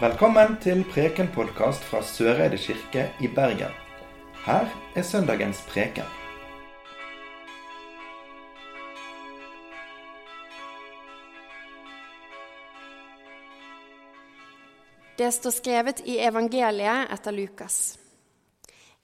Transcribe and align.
Velkommen 0.00 0.54
til 0.64 0.78
Preken-podkast 0.88 1.82
fra 1.84 1.98
Søreide 2.00 2.56
kirke 2.56 3.02
i 3.20 3.28
Bergen. 3.28 3.74
Her 4.46 4.70
er 4.96 5.04
søndagens 5.04 5.60
preken. 5.68 6.08
Det 15.20 15.28
står 15.36 15.58
skrevet 15.58 16.00
i 16.08 16.16
evangeliet 16.16 17.12
etter 17.12 17.36
Lukas. 17.36 17.98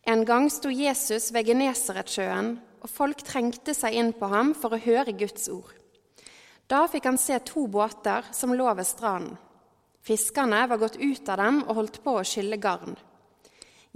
En 0.09 0.25
gang 0.25 0.49
sto 0.49 0.73
Jesus 0.73 1.29
ved 1.29 1.53
Genesaretsjøen, 1.53 2.55
og 2.81 2.89
folk 2.89 3.21
trengte 3.21 3.77
seg 3.77 4.01
inn 4.01 4.15
på 4.17 4.33
ham 4.33 4.57
for 4.57 4.73
å 4.73 4.81
høre 4.81 5.13
Guds 5.13 5.51
ord. 5.53 5.77
Da 6.73 6.87
fikk 6.89 7.13
han 7.13 7.21
se 7.21 7.37
to 7.45 7.69
båter 7.69 8.33
som 8.33 8.57
lå 8.57 8.73
ved 8.73 8.89
stranden. 8.89 9.36
Fiskerne 10.07 10.67
var 10.71 10.79
gått 10.79 10.96
ut 10.96 11.29
av 11.29 11.41
dem 11.41 11.65
og 11.65 11.75
holdt 11.81 11.96
på 12.05 12.13
å 12.15 12.25
skylle 12.27 12.61
garn. 12.63 12.95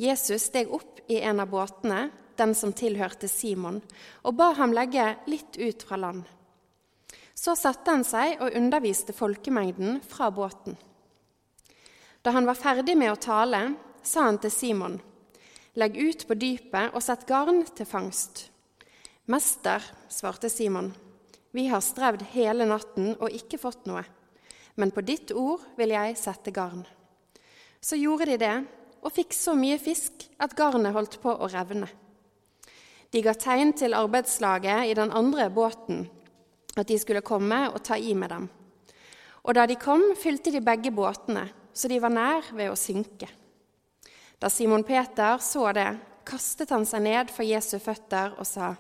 Jesus 0.01 0.49
steg 0.49 0.73
opp 0.75 0.99
i 1.07 1.21
en 1.23 1.39
av 1.43 1.53
båtene, 1.53 2.09
den 2.35 2.55
som 2.57 2.73
tilhørte 2.75 3.29
Simon, 3.29 3.79
og 4.27 4.35
ba 4.35 4.49
ham 4.59 4.75
legge 4.75 5.05
litt 5.31 5.59
ut 5.61 5.85
fra 5.87 6.01
land. 6.01 6.25
Så 7.35 7.55
satte 7.55 7.95
han 7.95 8.03
seg 8.05 8.41
og 8.43 8.57
underviste 8.59 9.15
folkemengden 9.15 10.01
fra 10.09 10.33
båten. 10.35 10.75
Da 12.27 12.35
han 12.35 12.49
var 12.49 12.59
ferdig 12.59 12.97
med 12.99 13.13
å 13.13 13.21
tale, 13.21 13.63
sa 14.03 14.27
han 14.27 14.41
til 14.43 14.51
Simon.: 14.51 14.99
Legg 15.79 15.97
ut 15.97 16.27
på 16.27 16.35
dypet 16.35 16.91
og 16.91 17.05
sett 17.07 17.27
garn 17.29 17.63
til 17.71 17.87
fangst. 17.87 18.49
Mester, 19.31 19.85
svarte 20.09 20.51
Simon, 20.51 20.91
vi 21.55 21.69
har 21.71 21.81
strevd 21.81 22.25
hele 22.35 22.67
natten 22.67 23.15
og 23.21 23.31
ikke 23.31 23.61
fått 23.63 23.87
noe, 23.87 24.03
men 24.77 24.93
på 24.95 25.03
ditt 25.07 25.33
ord 25.33 25.65
vil 25.79 25.95
jeg 25.95 26.19
sette 26.19 26.53
garn. 26.55 26.85
Så 27.81 27.97
gjorde 27.97 28.29
de 28.31 28.39
det, 28.41 28.55
og 29.01 29.15
fikk 29.15 29.33
så 29.33 29.55
mye 29.57 29.79
fisk 29.81 30.27
at 30.43 30.55
garnet 30.57 30.93
holdt 30.93 31.19
på 31.23 31.33
å 31.33 31.49
revne. 31.51 31.89
De 33.11 33.23
ga 33.25 33.35
tegn 33.35 33.73
til 33.75 33.97
arbeidslaget 33.97 34.91
i 34.91 34.95
den 34.95 35.11
andre 35.11 35.49
båten 35.51 36.05
at 36.79 36.87
de 36.87 36.99
skulle 37.01 37.25
komme 37.27 37.65
og 37.73 37.81
ta 37.83 37.97
i 37.99 38.13
med 38.15 38.31
dem. 38.31 38.47
Og 39.43 39.57
da 39.57 39.65
de 39.67 39.79
kom, 39.81 40.13
fylte 40.21 40.53
de 40.53 40.61
begge 40.63 40.93
båtene, 40.95 41.49
så 41.73 41.89
de 41.89 41.99
var 42.03 42.13
nær 42.13 42.53
ved 42.53 42.71
å 42.71 42.79
synke. 42.79 43.27
Da 44.41 44.49
Simon 44.53 44.85
Peter 44.87 45.41
så 45.43 45.67
det, 45.77 45.89
kastet 46.29 46.71
han 46.71 46.87
seg 46.87 47.03
ned 47.05 47.33
for 47.33 47.49
Jesu 47.49 47.79
føtter 47.83 48.37
og 48.39 48.47
sa, 48.47 48.75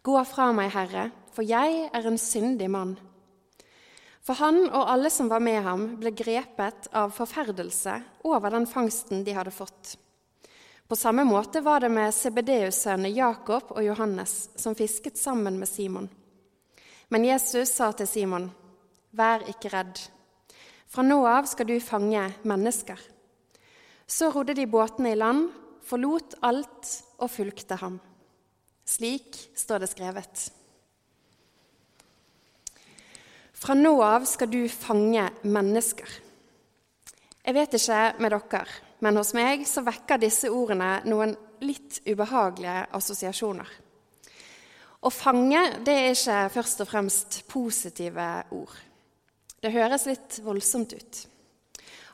Gå 0.00 0.16
fra 0.24 0.48
meg, 0.56 0.70
Herre, 0.72 1.10
for 1.34 1.44
jeg 1.44 1.90
er 1.92 2.06
en 2.08 2.16
syndig 2.18 2.70
mann. 2.72 2.94
For 4.24 4.36
han 4.36 4.66
og 4.68 4.84
alle 4.92 5.10
som 5.10 5.30
var 5.30 5.40
med 5.40 5.62
ham, 5.64 5.86
ble 6.00 6.12
grepet 6.12 6.90
av 6.92 7.12
forferdelse 7.16 7.96
over 8.28 8.52
den 8.52 8.68
fangsten 8.68 9.24
de 9.24 9.34
hadde 9.36 9.54
fått. 9.54 9.96
På 10.90 10.96
samme 10.98 11.24
måte 11.24 11.62
var 11.62 11.80
det 11.80 11.88
med 11.94 12.12
Sebedeus-sønnene 12.14 13.12
Jakob 13.14 13.70
og 13.70 13.84
Johannes, 13.84 14.50
som 14.58 14.74
fisket 14.74 15.18
sammen 15.18 15.56
med 15.58 15.70
Simon. 15.70 16.08
Men 17.08 17.24
Jesus 17.24 17.72
sa 17.72 17.92
til 17.94 18.10
Simon, 18.10 18.50
Vær 19.10 19.42
ikke 19.50 19.70
redd. 19.72 19.98
Fra 20.90 21.02
nå 21.06 21.20
av 21.26 21.48
skal 21.50 21.66
du 21.66 21.76
fange 21.82 22.22
mennesker. 22.46 22.98
Så 24.06 24.30
rodde 24.34 24.54
de 24.58 24.66
båtene 24.70 25.14
i 25.14 25.18
land, 25.18 25.48
forlot 25.86 26.36
alt 26.46 26.94
og 27.18 27.30
fulgte 27.30 27.78
ham. 27.78 28.00
Slik 28.86 29.38
står 29.58 29.82
det 29.82 29.90
skrevet. 29.90 30.50
Fra 33.60 33.74
nå 33.76 33.92
av 34.00 34.24
skal 34.24 34.48
du 34.48 34.62
fange 34.72 35.26
mennesker. 35.44 36.08
Jeg 37.44 37.56
vet 37.56 37.74
ikke 37.76 37.98
med 38.24 38.32
dere, 38.32 38.62
men 39.04 39.18
hos 39.20 39.34
meg 39.36 39.66
så 39.68 39.82
vekker 39.84 40.20
disse 40.22 40.48
ordene 40.48 41.02
noen 41.04 41.34
litt 41.60 41.98
ubehagelige 42.08 42.86
assosiasjoner. 42.96 43.68
Å 45.00 45.12
fange 45.12 45.60
det 45.84 45.96
er 45.96 46.14
ikke 46.14 46.38
først 46.54 46.80
og 46.84 46.88
fremst 46.88 47.36
positive 47.52 48.30
ord. 48.56 48.72
Det 49.60 49.74
høres 49.76 50.08
litt 50.08 50.40
voldsomt 50.44 50.96
ut. 50.96 51.20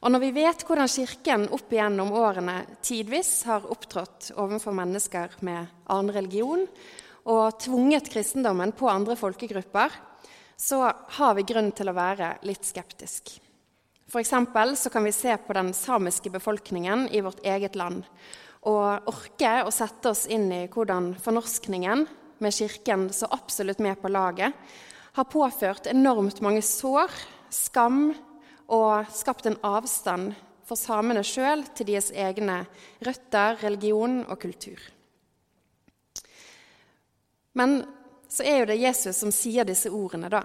Og 0.03 0.13
når 0.13 0.25
vi 0.27 0.33
vet 0.41 0.67
hvordan 0.67 0.91
Kirken 0.91 1.47
opp 1.55 1.71
igjennom 1.71 2.11
årene 2.19 2.57
tidvis 2.83 3.45
har 3.47 3.71
opptrådt 3.71 4.33
overfor 4.35 4.75
mennesker 4.75 5.39
med 5.47 5.63
annen 5.87 6.15
religion 6.15 6.67
og 7.27 7.63
tvunget 7.63 8.11
kristendommen 8.11 8.75
på 8.75 8.91
andre 8.91 9.15
folkegrupper, 9.19 9.95
så 10.57 10.81
har 11.19 11.35
vi 11.37 11.45
grunn 11.49 11.71
til 11.77 11.91
å 11.91 11.97
være 11.97 12.37
litt 12.49 12.65
skeptisk. 12.65 13.37
For 14.09 14.23
så 14.23 14.91
kan 14.91 15.05
vi 15.05 15.13
se 15.13 15.37
på 15.37 15.53
den 15.53 15.73
samiske 15.75 16.31
befolkningen 16.31 17.09
i 17.13 17.21
vårt 17.21 17.43
eget 17.45 17.75
land 17.77 18.05
og 18.67 19.11
orke 19.11 19.53
å 19.63 19.71
sette 19.75 20.11
oss 20.11 20.25
inn 20.27 20.49
i 20.53 20.67
hvordan 20.67 21.13
fornorskningen, 21.23 22.07
med 22.39 22.53
Kirken 22.53 23.07
så 23.15 23.29
absolutt 23.33 23.79
med 23.81 23.97
på 24.01 24.11
laget, 24.13 24.53
har 25.17 25.29
påført 25.33 25.87
enormt 25.89 26.43
mange 26.45 26.61
sår, 26.61 27.13
skam 27.49 28.11
og 28.69 29.07
skapt 29.15 29.47
en 29.49 29.57
avstand 29.65 30.35
for 30.67 30.77
samene 30.77 31.23
sjøl 31.25 31.63
til 31.79 31.89
deres 31.93 32.11
egne 32.13 32.65
røtter, 33.07 33.57
religion 33.63 34.19
og 34.27 34.41
kultur. 34.43 34.83
Men 37.57 37.79
så 38.29 38.45
er 38.47 38.61
jo 38.61 38.71
det 38.71 38.81
Jesus 38.81 39.19
som 39.23 39.33
sier 39.35 39.67
disse 39.67 39.91
ordene, 39.93 40.31
da. 40.33 40.43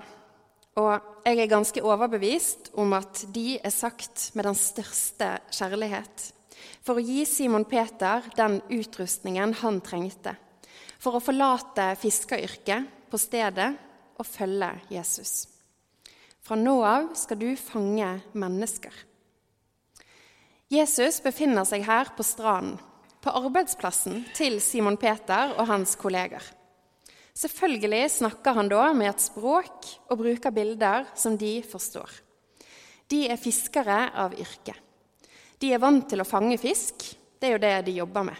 Og 0.80 1.25
jeg 1.25 1.42
er 1.42 1.52
ganske 1.52 1.84
overbevist 1.84 2.72
om 2.80 2.94
at 2.96 3.25
de 3.34 3.58
er 3.59 3.74
sagt 3.75 4.30
med 4.38 4.47
den 4.47 4.56
største 4.56 5.34
kjærlighet. 5.52 6.30
For 6.86 6.97
å 6.97 7.03
gi 7.03 7.25
Simon 7.28 7.66
Peter 7.68 8.24
den 8.38 8.59
utrustningen 8.72 9.56
han 9.62 9.81
trengte. 9.84 10.38
For 11.02 11.18
å 11.18 11.24
forlate 11.24 11.92
fiskeryrket 12.00 13.09
på 13.12 13.19
stedet 13.19 13.72
og 14.22 14.28
følge 14.28 14.72
Jesus. 14.94 15.48
Fra 16.42 16.58
nå 16.58 16.78
av 16.86 17.12
skal 17.19 17.40
du 17.42 17.50
fange 17.59 18.13
mennesker. 18.34 18.94
Jesus 20.72 21.19
befinner 21.19 21.68
seg 21.68 21.84
her 21.84 22.13
på 22.16 22.24
stranden, 22.24 22.80
på 23.22 23.34
arbeidsplassen 23.38 24.24
til 24.34 24.56
Simon 24.63 24.96
Peter 24.98 25.52
og 25.59 25.68
hans 25.69 25.98
kolleger. 26.00 26.42
Selvfølgelig 27.41 28.06
snakker 28.19 28.53
han 28.53 28.69
da 28.69 28.91
med 28.94 29.09
et 29.09 29.24
språk 29.24 29.88
og 30.12 30.19
bruker 30.19 30.53
bilder 30.53 31.07
som 31.18 31.34
de 31.41 31.56
forstår. 31.66 32.12
De 33.09 33.24
er 33.34 33.41
fiskere 33.41 34.12
av 34.13 34.35
yrke. 34.38 34.75
De 35.57 35.72
er 35.74 35.81
vant 35.81 36.06
til 36.09 36.22
å 36.22 36.28
fange 36.28 36.59
fisk. 36.62 37.01
Det 37.41 37.50
er 37.50 37.56
jo 37.56 37.63
det 37.63 37.74
de 37.88 37.96
jobber 37.97 38.28
med. 38.30 38.38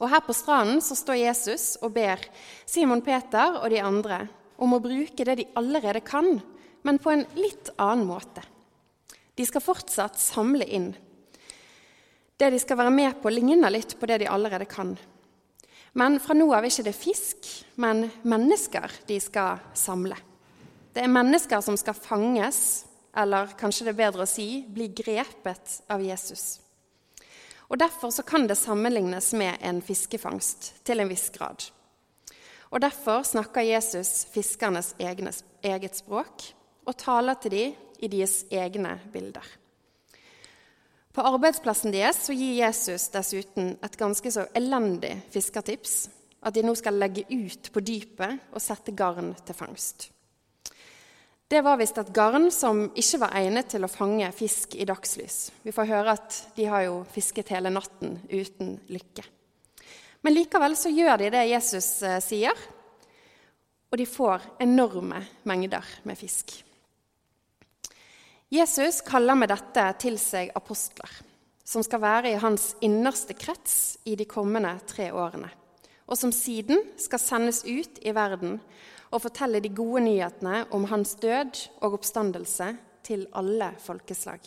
Og 0.00 0.08
Her 0.08 0.24
på 0.24 0.32
stranden 0.32 0.80
så 0.80 0.96
står 0.96 1.20
Jesus 1.20 1.66
og 1.84 1.92
ber 1.92 2.24
Simon 2.64 3.04
Peter 3.04 3.58
og 3.60 3.68
de 3.68 3.82
andre 3.84 4.22
om 4.60 4.72
å 4.72 4.80
bruke 4.80 5.26
det 5.28 5.36
de 5.42 5.48
allerede 5.60 6.00
kan, 6.00 6.38
men 6.82 7.00
på 7.00 7.12
en 7.12 7.26
litt 7.36 7.68
annen 7.76 8.08
måte. 8.08 8.40
De 9.36 9.44
skal 9.44 9.64
fortsatt 9.64 10.16
samle 10.20 10.64
inn. 10.64 10.90
Det 12.40 12.48
de 12.48 12.60
skal 12.60 12.80
være 12.80 12.96
med 12.96 13.20
på, 13.20 13.28
ligner 13.28 13.72
litt 13.72 13.98
på 14.00 14.08
det 14.08 14.22
de 14.22 14.32
allerede 14.32 14.64
kan. 14.68 14.96
Men 15.92 16.20
fra 16.22 16.36
nå 16.38 16.46
av 16.54 16.62
er 16.62 16.70
ikke 16.70 16.86
det 16.86 16.94
fisk, 16.94 17.48
men 17.82 18.06
mennesker 18.22 18.92
de 19.08 19.18
skal 19.22 19.58
samle. 19.74 20.16
Det 20.94 21.02
er 21.02 21.10
mennesker 21.10 21.62
som 21.62 21.76
skal 21.78 21.98
fanges, 21.98 22.86
eller 23.16 23.54
kanskje 23.58 23.88
det 23.88 23.94
er 23.94 24.02
bedre 24.04 24.26
å 24.26 24.30
si 24.30 24.62
bli 24.70 24.88
grepet 24.94 25.80
av 25.90 26.02
Jesus. 26.02 26.60
Og 27.70 27.78
Derfor 27.78 28.10
kan 28.26 28.46
det 28.50 28.58
sammenlignes 28.58 29.32
med 29.38 29.58
en 29.62 29.78
fiskefangst 29.82 30.72
til 30.86 31.02
en 31.02 31.10
viss 31.10 31.28
grad. 31.30 31.68
Og 32.70 32.82
Derfor 32.82 33.22
snakker 33.26 33.66
Jesus 33.66 34.26
fiskernes 34.30 34.94
egne, 34.98 35.32
eget 35.62 35.98
språk 35.98 36.50
og 36.86 36.98
taler 36.98 37.38
til 37.42 37.54
dem 37.54 37.74
i 38.00 38.10
deres 38.10 38.44
egne 38.50 38.96
bilder. 39.12 39.46
På 41.10 41.24
arbeidsplassen 41.26 41.90
deres 41.90 42.20
så 42.26 42.34
gir 42.36 42.60
Jesus 42.60 43.08
dessuten 43.10 43.74
et 43.82 43.98
ganske 43.98 44.30
så 44.30 44.46
elendig 44.54 45.16
fiskertips. 45.34 46.04
At 46.40 46.54
de 46.56 46.62
nå 46.64 46.72
skal 46.78 46.96
legge 46.96 47.26
ut 47.28 47.68
på 47.74 47.82
dypet 47.84 48.54
og 48.54 48.62
sette 48.62 48.94
garn 48.96 49.34
til 49.44 49.56
fangst. 49.58 50.08
Det 51.50 51.64
var 51.66 51.80
visst 51.80 51.98
et 51.98 52.12
garn 52.14 52.46
som 52.54 52.84
ikke 52.94 53.18
var 53.24 53.34
egnet 53.40 53.72
til 53.72 53.82
å 53.82 53.90
fange 53.90 54.28
fisk 54.32 54.76
i 54.78 54.86
dagslys. 54.86 55.50
Vi 55.66 55.74
får 55.74 55.88
høre 55.90 56.14
at 56.14 56.36
de 56.54 56.68
har 56.70 56.86
jo 56.86 57.00
fisket 57.10 57.50
hele 57.50 57.72
natten 57.74 58.14
uten 58.30 58.76
lykke. 58.86 59.26
Men 60.22 60.36
likevel 60.36 60.76
så 60.78 60.92
gjør 60.94 61.18
de 61.18 61.32
det 61.34 61.48
Jesus 61.50 61.88
eh, 62.06 62.20
sier, 62.22 62.54
og 63.90 63.98
de 63.98 64.06
får 64.06 64.46
enorme 64.62 65.24
mengder 65.48 65.86
med 66.06 66.20
fisk. 66.20 66.60
Jesus 68.50 69.00
kaller 69.06 69.36
med 69.38 69.52
dette 69.52 69.82
til 70.02 70.16
seg 70.18 70.48
apostler, 70.58 71.10
som 71.62 71.84
skal 71.86 72.00
være 72.02 72.32
i 72.32 72.38
hans 72.42 72.72
innerste 72.82 73.36
krets 73.38 73.94
i 74.10 74.16
de 74.18 74.26
kommende 74.26 74.72
tre 74.90 75.12
årene, 75.14 75.46
og 76.10 76.18
som 76.18 76.32
siden 76.34 76.82
skal 76.98 77.22
sendes 77.22 77.62
ut 77.62 78.00
i 78.02 78.10
verden 78.10 78.56
og 79.10 79.22
fortelle 79.22 79.60
de 79.62 79.70
gode 79.70 80.02
nyhetene 80.02 80.64
om 80.74 80.88
hans 80.90 81.14
død 81.22 81.60
og 81.78 82.00
oppstandelse 82.00 82.72
til 83.06 83.28
alle 83.38 83.70
folkeslag. 83.78 84.42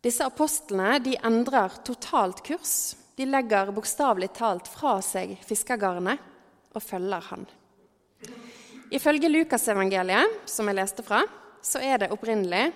Disse 0.00 0.22
apostlene 0.22 1.00
de 1.02 1.18
endrer 1.26 1.82
totalt 1.84 2.44
kurs. 2.46 2.94
De 3.18 3.26
legger 3.26 3.74
bokstavelig 3.74 4.30
talt 4.38 4.70
fra 4.70 5.00
seg 5.02 5.34
fiskergarnet 5.44 6.22
og 6.70 6.82
følger 6.82 7.26
han. 7.34 7.44
Ifølge 8.94 9.28
Lukasevangeliet, 9.28 10.40
som 10.46 10.70
jeg 10.70 10.78
leste 10.78 11.02
fra, 11.04 11.24
så 11.62 11.82
er 11.82 12.02
det 12.02 12.10
opprinnelig 12.14 12.70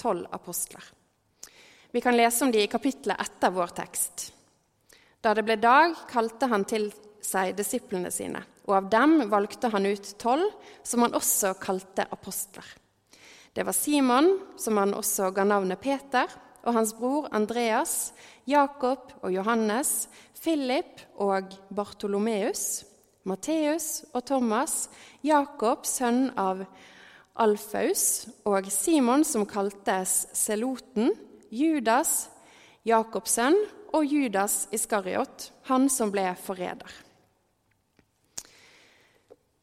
tolv 0.00 0.26
apostler. 0.34 0.82
Vi 1.92 2.00
kan 2.00 2.16
lese 2.16 2.44
om 2.44 2.52
de 2.52 2.62
i 2.64 2.70
kapittelet 2.70 3.20
etter 3.20 3.52
vår 3.52 3.74
tekst. 3.76 4.30
Da 5.22 5.34
det 5.36 5.44
ble 5.46 5.58
dag, 5.60 5.94
kalte 6.10 6.48
han 6.50 6.64
til 6.66 6.88
seg 7.22 7.52
disiplene 7.54 8.10
sine, 8.10 8.40
og 8.66 8.78
av 8.80 8.88
dem 8.90 9.18
valgte 9.30 9.70
han 9.70 9.86
ut 9.86 10.14
tolv, 10.18 10.48
som 10.82 11.04
han 11.04 11.14
også 11.14 11.52
kalte 11.62 12.06
apostler. 12.10 12.66
Det 13.52 13.66
var 13.68 13.76
Simon, 13.76 14.32
som 14.56 14.80
han 14.80 14.94
også 14.96 15.28
ga 15.36 15.44
navnet 15.44 15.80
Peter, 15.82 16.26
og 16.62 16.76
hans 16.78 16.94
bror 16.96 17.28
Andreas, 17.34 18.12
Jakob 18.48 19.12
og 19.20 19.32
Johannes, 19.34 20.08
Philip 20.42 21.04
og 21.20 21.52
Bartolomeus, 21.70 22.84
Matteus 23.28 24.02
og 24.14 24.24
Thomas, 24.26 24.88
Jakob, 25.22 25.84
sønn 25.86 26.30
av 26.38 26.64
Alfaus, 27.40 28.26
og 28.44 28.68
Simon, 28.72 29.24
som 29.24 29.46
kaltes 29.48 30.26
Seloten, 30.36 31.14
Judas, 31.48 32.28
Jakobs 32.84 33.38
sønn, 33.38 33.56
og 33.92 34.04
Judas 34.08 34.66
Iskariot, 34.72 35.50
han 35.68 35.88
som 35.92 36.12
ble 36.12 36.30
forræder. 36.40 36.92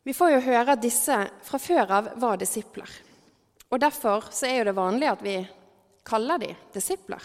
Vi 0.05 0.13
får 0.15 0.31
jo 0.33 0.43
høre 0.47 0.73
at 0.73 0.81
disse 0.81 1.15
fra 1.45 1.59
før 1.61 1.91
av 1.97 2.11
var 2.21 2.39
disipler. 2.41 2.89
Og 3.69 3.81
Derfor 3.81 4.31
er 4.47 4.65
det 4.65 4.77
vanlig 4.77 5.09
at 5.11 5.21
vi 5.21 5.35
kaller 6.07 6.41
de 6.41 6.53
disipler. 6.73 7.21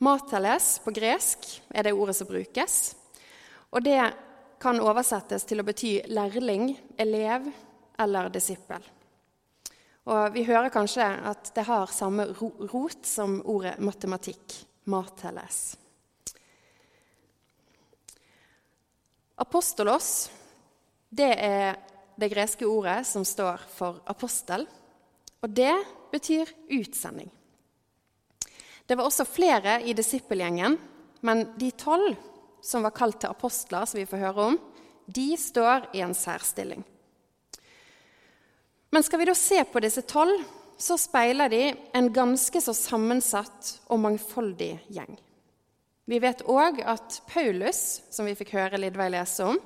Mateles 0.00 0.78
på 0.84 0.92
gresk 0.96 1.44
er 1.72 1.88
det 1.88 1.92
ordet 1.96 2.16
som 2.16 2.28
brukes. 2.28 2.94
Og 3.72 3.84
det 3.84 4.00
kan 4.60 4.80
oversettes 4.80 5.44
til 5.44 5.60
å 5.60 5.66
bety 5.66 5.98
lærling, 6.08 6.70
elev 6.96 7.48
eller 8.00 8.32
disippel. 8.32 8.84
Og 10.06 10.32
Vi 10.34 10.44
hører 10.46 10.70
kanskje 10.70 11.02
at 11.02 11.50
det 11.54 11.66
har 11.66 11.90
samme 11.90 12.28
rot 12.30 13.06
som 13.06 13.40
ordet 13.44 13.78
matematikk. 13.82 14.62
Mateles. 14.86 15.74
Apostolos 19.42 20.30
det 21.10 21.32
er 21.42 21.74
det 22.14 22.28
greske 22.30 22.66
ordet 22.66 23.00
som 23.06 23.24
står 23.26 23.62
for 23.74 23.98
apostel, 24.06 24.66
og 25.42 25.50
det 25.50 25.74
betyr 26.12 26.50
utsending. 26.72 27.30
Det 28.86 28.94
var 28.94 29.08
også 29.08 29.26
flere 29.26 29.80
i 29.82 29.94
disippelgjengen, 29.96 30.78
men 31.26 31.44
de 31.58 31.70
tolv 31.74 32.14
som 32.62 32.86
var 32.86 32.94
kalt 32.94 33.20
til 33.22 33.30
apostler, 33.34 33.86
som 33.86 33.98
vi 33.98 34.06
får 34.06 34.22
høre 34.22 34.50
om, 34.52 34.58
de 35.06 35.28
står 35.38 35.90
i 35.94 36.02
en 36.06 36.14
særstilling. 36.14 36.82
Men 38.90 39.02
skal 39.02 39.18
vi 39.18 39.28
da 39.28 39.34
se 39.34 39.62
på 39.64 39.82
disse 39.82 40.02
tolv, 40.08 40.42
så 40.78 40.98
speiler 41.00 41.48
de 41.48 41.62
en 41.96 42.10
ganske 42.12 42.60
så 42.60 42.74
sammensatt 42.76 43.72
og 43.88 44.00
mangfoldig 44.04 44.74
gjeng. 44.92 45.16
Vi 46.06 46.20
vet 46.22 46.44
òg 46.46 46.82
at 46.86 47.20
Paulus, 47.26 48.02
som 48.14 48.28
vi 48.28 48.36
fikk 48.38 48.52
høre 48.54 48.78
Lidveig 48.78 49.10
lese 49.16 49.48
om, 49.48 49.58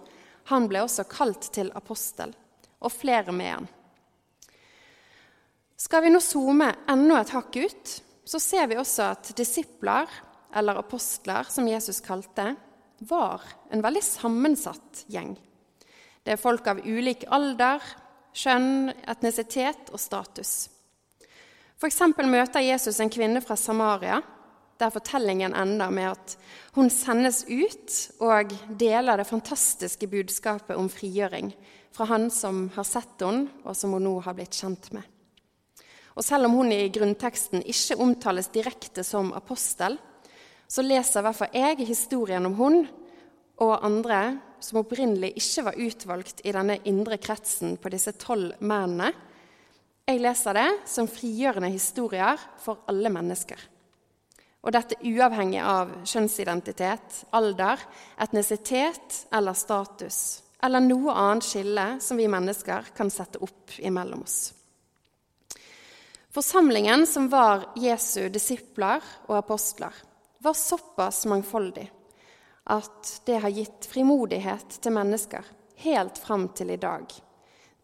han 0.49 0.69
ble 0.71 0.85
også 0.87 1.05
kalt 1.11 1.51
til 1.53 1.69
apostel, 1.77 2.33
og 2.81 2.95
flere 2.95 3.35
med 3.35 3.53
han. 3.53 3.69
Skal 5.81 6.05
vi 6.05 6.13
nå 6.13 6.21
zoome 6.25 6.71
enda 6.93 7.21
et 7.21 7.35
hakk 7.35 7.59
ut, 7.61 7.93
så 8.25 8.41
ser 8.41 8.71
vi 8.71 8.79
også 8.81 9.11
at 9.11 9.33
disipler, 9.37 10.09
eller 10.57 10.81
apostler, 10.81 11.47
som 11.51 11.69
Jesus 11.69 12.01
kalte, 12.05 12.55
var 13.09 13.45
en 13.73 13.83
veldig 13.85 14.03
sammensatt 14.05 15.05
gjeng. 15.13 15.35
Det 16.25 16.35
er 16.35 16.41
folk 16.41 16.67
av 16.69 16.83
ulik 16.85 17.25
alder, 17.33 17.85
kjønn, 18.37 18.91
etnisitet 19.11 19.91
og 19.93 20.01
status. 20.01 20.69
F.eks. 21.81 22.01
møter 22.29 22.61
Jesus 22.61 23.01
en 23.01 23.13
kvinne 23.13 23.41
fra 23.45 23.57
Samaria 23.57 24.21
der 24.81 24.93
fortellingen 24.93 25.55
ender 25.57 25.91
med 25.93 26.15
at 26.15 26.37
hun 26.77 26.89
sendes 26.93 27.43
ut 27.49 27.97
og 28.25 28.53
deler 28.81 29.21
det 29.21 29.29
fantastiske 29.29 30.09
budskapet 30.09 30.77
om 30.77 30.89
frigjøring 30.89 31.53
fra 31.93 32.07
han 32.09 32.29
som 32.33 32.69
har 32.77 32.87
sett 32.89 33.21
henne, 33.21 33.51
og 33.67 33.77
som 33.77 33.93
hun 33.97 34.07
nå 34.07 34.15
har 34.25 34.37
blitt 34.39 34.57
kjent 34.57 34.93
med. 34.97 35.05
Og 36.17 36.25
Selv 36.25 36.49
om 36.49 36.57
hun 36.59 36.73
i 36.73 36.89
grunnteksten 36.93 37.65
ikke 37.65 37.99
omtales 38.01 38.51
direkte 38.53 39.05
som 39.07 39.33
apostel, 39.37 39.99
så 40.71 40.85
leser 40.85 41.21
i 41.21 41.27
hvert 41.27 41.39
fall 41.39 41.57
jeg 41.57 41.89
historien 41.89 42.47
om 42.47 42.57
hun 42.59 42.81
og 43.61 43.85
andre 43.85 44.39
som 44.61 44.81
opprinnelig 44.83 45.33
ikke 45.41 45.65
var 45.67 45.81
utvalgt 45.81 46.43
i 46.45 46.53
denne 46.55 46.79
indre 46.89 47.19
kretsen 47.21 47.77
på 47.81 47.93
disse 47.93 48.15
tolv 48.21 48.55
mennene. 48.61 49.11
Jeg 50.09 50.23
leser 50.23 50.57
det 50.57 50.69
som 50.91 51.09
frigjørende 51.11 51.71
historier 51.71 52.41
for 52.63 52.83
alle 52.91 53.13
mennesker. 53.13 53.61
Og 54.61 54.75
dette 54.75 54.99
uavhengig 55.07 55.61
av 55.65 55.93
kjønnsidentitet, 56.05 57.23
alder, 57.37 57.81
etnisitet 58.21 59.23
eller 59.33 59.57
status, 59.57 60.19
eller 60.61 60.85
noe 60.85 61.15
annet 61.17 61.47
skille 61.47 61.87
som 62.05 62.21
vi 62.21 62.29
mennesker 62.29 62.91
kan 62.97 63.13
sette 63.13 63.41
opp 63.41 63.79
imellom 63.81 64.27
oss. 64.27 64.41
Forsamlingen 66.31 67.07
som 67.11 67.31
var 67.33 67.71
Jesu 67.81 68.29
disipler 68.31 69.01
og 69.29 69.39
apostler, 69.41 69.95
var 70.41 70.55
såpass 70.57 71.25
mangfoldig 71.29 71.89
at 72.71 73.15
det 73.27 73.41
har 73.43 73.53
gitt 73.55 73.89
frimodighet 73.91 74.79
til 74.83 74.95
mennesker 74.95 75.47
helt 75.85 76.19
fram 76.19 76.49
til 76.55 76.73
i 76.75 76.81
dag 76.81 77.11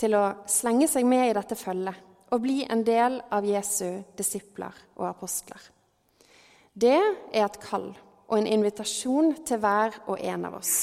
til 0.00 0.16
å 0.16 0.24
slenge 0.50 0.88
seg 0.90 1.06
med 1.08 1.30
i 1.30 1.36
dette 1.36 1.56
følget 1.58 2.02
og 2.34 2.42
bli 2.42 2.64
en 2.68 2.82
del 2.84 3.20
av 3.32 3.46
Jesu 3.46 4.02
disipler 4.18 4.74
og 4.98 5.06
apostler. 5.08 5.60
Det 6.76 6.98
er 6.98 7.46
et 7.46 7.60
kall 7.62 7.92
og 8.26 8.34
en 8.36 8.48
invitasjon 8.50 9.32
til 9.46 9.60
hver 9.62 9.94
og 10.10 10.20
en 10.20 10.48
av 10.48 10.58
oss. 10.58 10.74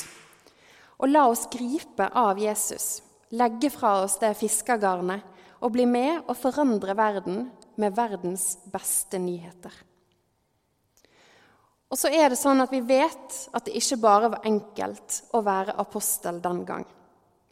Og 1.03 1.11
la 1.11 1.25
oss 1.29 1.45
gripe 1.51 2.07
av 2.07 2.39
Jesus, 2.39 3.03
legge 3.35 3.69
fra 3.73 3.99
oss 4.05 4.17
det 4.21 4.31
fiskergarnet 4.39 5.29
og 5.63 5.73
bli 5.75 5.85
med 5.87 6.23
og 6.23 6.37
forandre 6.39 6.95
verden 6.97 7.45
med 7.79 7.95
verdens 7.95 8.53
beste 8.71 9.19
nyheter. 9.19 9.73
Og 11.93 11.99
så 12.01 12.09
er 12.09 12.31
det 12.31 12.39
sånn 12.41 12.63
at 12.63 12.71
Vi 12.73 12.81
vet 12.81 13.35
at 13.53 13.67
det 13.67 13.75
ikke 13.77 13.99
bare 14.01 14.31
var 14.33 14.47
enkelt 14.49 15.19
å 15.37 15.43
være 15.45 15.75
apostel 15.77 16.39
den 16.41 16.63
gang. 16.65 16.87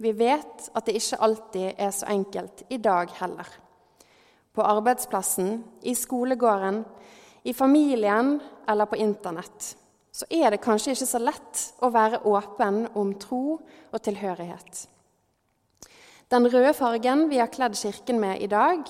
Vi 0.01 0.15
vet 0.17 0.71
at 0.73 0.87
det 0.87 0.95
ikke 0.97 1.19
alltid 1.21 1.67
er 1.77 1.91
så 1.93 2.07
enkelt 2.09 2.63
i 2.73 2.79
dag 2.81 3.11
heller. 3.19 3.45
På 4.51 4.65
arbeidsplassen, 4.65 5.61
i 5.85 5.93
skolegården, 5.93 6.81
i 7.45 7.53
familien 7.53 8.39
eller 8.67 8.89
på 8.89 8.97
Internett, 8.97 9.75
så 10.11 10.25
er 10.33 10.49
det 10.49 10.63
kanskje 10.63 10.95
ikke 10.95 11.09
så 11.11 11.21
lett 11.21 11.61
å 11.85 11.91
være 11.93 12.23
åpen 12.25 12.87
om 12.97 13.13
tro 13.21 13.59
og 13.61 14.01
tilhørighet. 14.01 14.87
Den 16.33 16.49
røde 16.49 16.73
fargen 16.73 17.27
vi 17.29 17.37
har 17.37 17.53
kledd 17.53 17.77
Kirken 17.77 18.19
med 18.19 18.41
i 18.41 18.49
dag, 18.49 18.89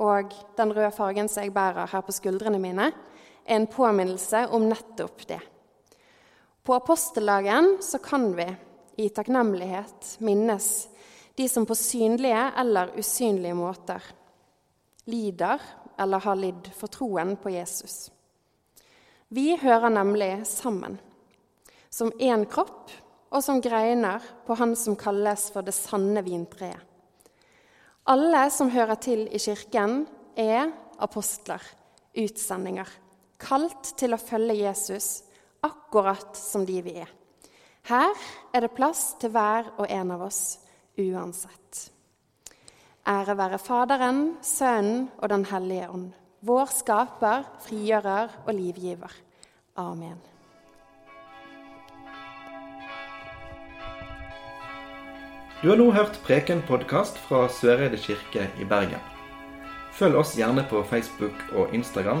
og 0.00 0.32
den 0.56 0.72
røde 0.72 0.90
fargen 0.96 1.28
som 1.28 1.44
jeg 1.44 1.52
bærer 1.52 1.92
her 1.92 2.04
på 2.06 2.16
skuldrene 2.16 2.62
mine, 2.62 2.90
er 3.46 3.60
en 3.60 3.68
påminnelse 3.70 4.46
om 4.50 4.68
nettopp 4.68 5.26
det. 5.28 5.40
På 6.66 6.74
apostellagen 6.74 7.78
så 7.80 7.98
kan 8.02 8.32
vi 8.36 8.46
i 8.96 9.08
takknemlighet 9.08 10.16
minnes 10.18 10.88
de 11.36 11.48
som 11.48 11.66
på 11.66 11.74
synlige 11.74 12.50
eller 12.58 12.94
usynlige 12.98 13.54
måter 13.54 14.02
lider 15.06 15.62
eller 15.98 16.20
har 16.20 16.38
lidd 16.40 16.70
for 16.74 16.90
troen 16.92 17.36
på 17.36 17.52
Jesus. 17.54 18.10
Vi 19.28 19.56
hører 19.56 19.90
nemlig 19.90 20.46
sammen, 20.46 20.98
som 21.90 22.12
én 22.18 22.44
kropp 22.50 22.90
og 23.30 23.42
som 23.44 23.60
greiner 23.60 24.22
på 24.46 24.54
Han 24.54 24.76
som 24.76 24.96
kalles 24.96 25.48
for 25.52 25.66
det 25.66 25.74
sanne 25.74 26.22
vintreet. 26.24 26.82
Alle 28.06 28.44
som 28.54 28.70
hører 28.70 28.94
til 29.02 29.24
i 29.34 29.38
Kirken, 29.38 30.04
er 30.36 30.70
apostler, 31.02 31.62
utsendinger, 32.14 32.86
kalt 33.38 33.94
til 33.98 34.14
å 34.14 34.20
følge 34.20 34.58
Jesus 34.62 35.22
akkurat 35.66 36.36
som 36.38 36.64
de 36.66 36.80
vi 36.84 36.96
er. 37.02 37.10
Her 37.86 38.14
er 38.54 38.64
det 38.64 38.74
plass 38.74 39.12
til 39.20 39.30
hver 39.34 39.68
og 39.76 39.86
en 39.86 40.14
av 40.16 40.24
oss 40.26 40.58
uansett. 40.98 41.90
Ære 43.06 43.36
være 43.38 43.58
Faderen, 43.62 44.22
Sønnen 44.42 45.04
og 45.20 45.28
Den 45.30 45.44
hellige 45.46 45.90
ånd, 45.90 46.08
vår 46.42 46.72
skaper, 46.74 47.44
frigjører 47.62 48.40
og 48.46 48.56
livgiver. 48.56 49.12
Amen. 49.78 50.18
Du 55.62 55.70
har 55.70 55.78
nå 55.78 55.86
hørt 55.94 56.18
Preken-podkast 56.26 57.16
fra 57.28 57.46
Søreide 57.48 57.96
kirke 57.96 58.48
i 58.60 58.66
Bergen. 58.68 59.00
Følg 59.96 60.18
oss 60.20 60.34
gjerne 60.36 60.66
på 60.68 60.82
Facebook 60.90 61.38
og 61.56 61.72
Instagram, 61.74 62.20